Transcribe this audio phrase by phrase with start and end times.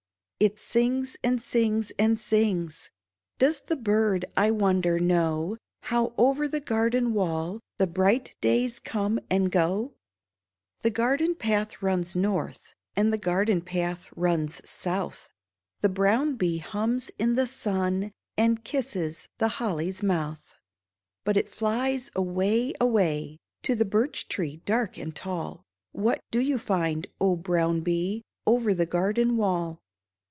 [0.43, 2.89] It sings and sings and sings!
[3.37, 7.59] Does the bird, I wonder, know How, over the garden wall.
[7.77, 9.93] The bright days come and go?
[10.81, 15.29] 382 DISCONTENT The garden path runs north, And the garden path runs south;
[15.81, 20.55] The brown bee hums in the sun, And kisses the Hly's mouth;
[21.23, 23.37] But it flies away, away.
[23.61, 25.61] To the birch tree, dark and tall.
[25.91, 29.77] What do you find, O brown bee, Over the garden wall